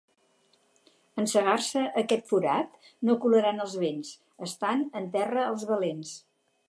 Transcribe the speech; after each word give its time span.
En 1.23 1.27
cegar-se 1.33 1.83
aquest 2.01 2.25
forat, 2.31 2.79
no 3.09 3.17
colaran 3.27 3.61
els 3.67 3.77
vents: 3.85 4.15
estan 4.49 4.83
en 5.03 5.09
terra 5.19 5.45
els 5.51 5.67
valents. 5.75 6.17